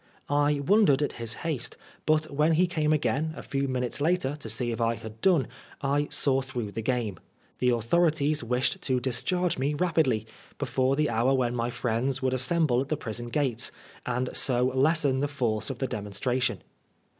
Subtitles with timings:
[0.31, 4.49] I wondered at his haste, but when he came again, a few minutes later, to
[4.49, 5.47] see if I had done,
[5.83, 7.19] I saw through the game.
[7.59, 10.25] The authorities^ wished to "discharge" me rapidly,
[10.57, 13.69] before the hour when my friends would assemble at the prison gates^
[14.03, 16.63] and so lessen the force of the demonstration.